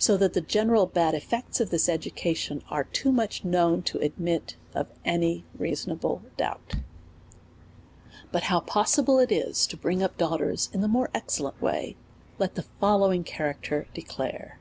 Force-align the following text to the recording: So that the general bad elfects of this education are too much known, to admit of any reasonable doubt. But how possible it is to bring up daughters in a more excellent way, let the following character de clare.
So 0.00 0.16
that 0.16 0.32
the 0.32 0.40
general 0.40 0.84
bad 0.86 1.14
elfects 1.14 1.60
of 1.60 1.70
this 1.70 1.88
education 1.88 2.64
are 2.70 2.82
too 2.82 3.12
much 3.12 3.44
known, 3.44 3.82
to 3.84 4.00
admit 4.00 4.56
of 4.74 4.88
any 5.04 5.44
reasonable 5.56 6.22
doubt. 6.36 6.74
But 8.32 8.42
how 8.50 8.58
possible 8.58 9.20
it 9.20 9.30
is 9.30 9.68
to 9.68 9.76
bring 9.76 10.02
up 10.02 10.16
daughters 10.18 10.70
in 10.72 10.82
a 10.82 10.88
more 10.88 11.08
excellent 11.14 11.62
way, 11.62 11.94
let 12.36 12.56
the 12.56 12.66
following 12.80 13.22
character 13.22 13.86
de 13.94 14.02
clare. 14.02 14.58